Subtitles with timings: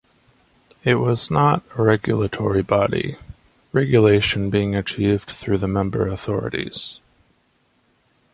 [0.83, 3.17] It was not a regulatory body,
[3.71, 6.99] regulation being achieved through the member authorities.